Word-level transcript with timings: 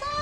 पास 0.00 0.21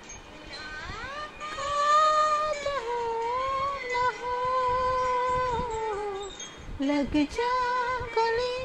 लग 6.80 7.14
जा 7.36 7.50
गले 8.16 8.54
से 8.58 8.59